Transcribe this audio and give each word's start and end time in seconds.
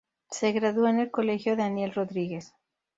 Se 0.31 0.51
graduó 0.51 0.87
en 0.87 0.97
el 0.97 1.11
colegio 1.11 1.55
"Daniel 1.55 1.93
Rodríguez". 1.93 2.55